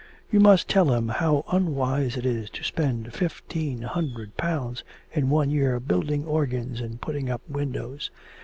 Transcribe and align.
You 0.31 0.39
must 0.39 0.67
tell 0.67 0.91
him 0.95 1.09
how 1.09 1.45
unwise 1.51 2.17
it 2.17 2.25
is 2.25 2.49
to 2.57 2.63
spend 2.63 3.13
fifteen 3.13 3.83
hundred 3.83 4.35
pounds 4.35 4.83
in 5.11 5.29
one 5.29 5.51
year 5.51 5.79
building 5.79 6.25
organs 6.25 6.81
and 6.81 6.99
putting 6.99 7.29
up 7.29 7.41
windows. 7.47 8.09